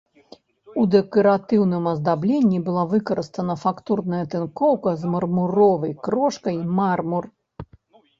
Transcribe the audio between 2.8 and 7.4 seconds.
выкарыстана фактурная тынкоўка з мармуровай крошкай, мармур.